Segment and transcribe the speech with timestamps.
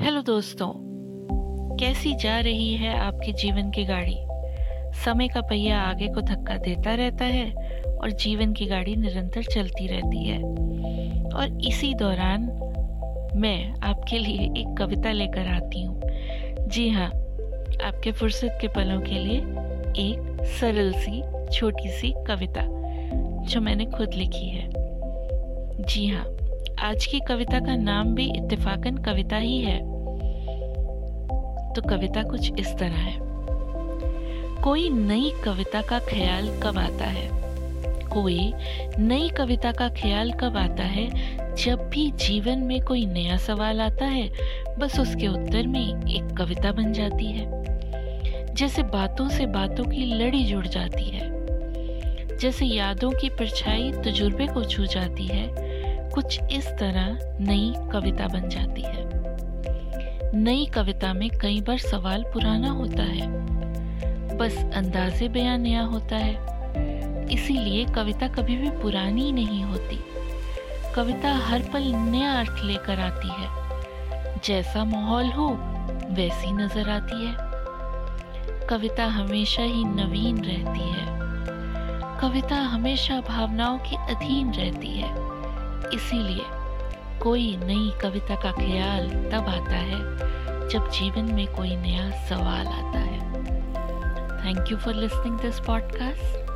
[0.00, 0.72] Hello दोस्तों,
[1.76, 4.16] कैसी जा रही है आपके जीवन की गाड़ी?
[5.04, 7.50] समय का पहिया आगे को धक्का देता रहता है
[7.86, 10.38] और जीवन की गाड़ी निरंतर चलती रहती है।
[11.32, 12.42] और इसी दौरान
[13.36, 16.00] मैं आपके लिए एक कविता लेकर आती हूँ।
[16.68, 17.08] जी हाँ
[17.84, 19.38] आपके फुर्सत के पलों के लिए
[20.08, 21.22] एक सरल सी,
[21.52, 22.62] छोटी सी कविता,
[23.44, 24.70] जो मैंने खुद लिखी है।
[25.82, 26.24] जी हाँ
[26.82, 29.78] आज की कविता का नाम भी इत्तेफाकन कविता ही है।
[31.72, 33.18] तो कविता कुछ इस तरह है।
[34.62, 37.28] कोई नई कविता का ख्याल कब आता है?
[38.08, 38.52] कोई
[38.98, 41.10] नई कविता का ख्याल कब आता है?
[41.56, 44.30] जब भी जीवन में कोई नया सवाल आता है,
[44.78, 47.44] बस उसके उत्तर में एक कविता बन जाती है।
[48.54, 51.40] जैसे बातों से बातों की लड़ी जुड़ जाती है।
[52.38, 55.69] जैसे यादों की परछाई तजुर्बे को छू जाती है।
[56.14, 59.10] कुछ इस तरह नई कविता बन जाती है।
[60.34, 63.26] नई कविता में कई बार सवाल पुराना होता है।
[64.36, 66.50] बस अंदाजे बयान नया होता है।
[67.32, 70.04] इसीलिए कविता कभी भी पुरानी नहीं होती।
[70.94, 73.48] कविता हर पल नया अर्थ लेकर आती है।
[74.44, 75.48] जैसा माहौल हो,
[76.10, 77.34] वैसी नज़र आती है।
[78.66, 81.20] कविता हमेशा ही नवीन रहती है।
[82.20, 85.29] कविता हमेशा भावनाओं के अधीन रहती है।
[85.88, 86.44] इसीलिए
[87.20, 92.98] कोई नई कविता का ख्याल तब आता है जब जीवन में कोई नया सवाल आता
[92.98, 93.20] है।
[94.44, 96.50] Thank you for listening this podcast